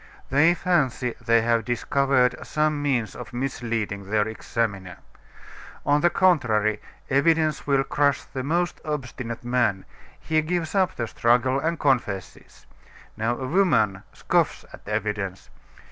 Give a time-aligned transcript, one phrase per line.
[0.31, 4.97] They fancy they have discovered some means of misleading their examiner.
[5.85, 6.81] On the contrary,
[7.11, 9.85] evidence will crush the most obstinate man;
[10.19, 12.65] he gives up the struggle, and confesses.
[13.15, 15.51] Now, a woman scoffs at evidence.